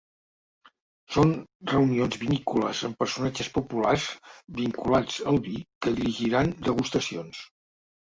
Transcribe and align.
Són 1.15 1.33
reunions 1.71 2.17
vinícoles 2.23 2.81
amb 2.91 2.99
personatges 3.05 3.53
populars 3.59 4.09
vinculats 4.63 5.23
al 5.35 5.41
vi 5.49 5.57
que 5.65 5.97
dirigiran 6.03 6.55
degustacions. 6.71 7.49